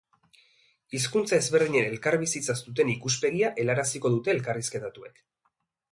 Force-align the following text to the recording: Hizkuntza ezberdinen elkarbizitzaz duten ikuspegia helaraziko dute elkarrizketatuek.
Hizkuntza 0.99 1.35
ezberdinen 1.43 1.89
elkarbizitzaz 1.91 2.57
duten 2.71 2.91
ikuspegia 2.95 3.55
helaraziko 3.65 4.13
dute 4.19 4.35
elkarrizketatuek. 4.37 5.27